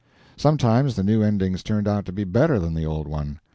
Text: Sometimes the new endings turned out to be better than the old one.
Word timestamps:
Sometimes 0.35 0.95
the 0.95 1.03
new 1.03 1.21
endings 1.21 1.61
turned 1.61 1.87
out 1.87 2.05
to 2.07 2.11
be 2.11 2.23
better 2.23 2.57
than 2.57 2.73
the 2.73 2.87
old 2.87 3.07
one. 3.07 3.39